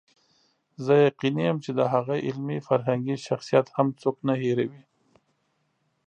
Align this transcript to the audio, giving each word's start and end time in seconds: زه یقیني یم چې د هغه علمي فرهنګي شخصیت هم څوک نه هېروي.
زه 0.85 0.93
یقیني 1.07 1.43
یم 1.47 1.57
چې 1.65 1.71
د 1.79 1.81
هغه 1.93 2.15
علمي 2.27 2.59
فرهنګي 2.67 3.15
شخصیت 3.27 3.65
هم 3.75 3.87
څوک 4.01 4.15
نه 4.27 4.33
هېروي. 4.41 4.81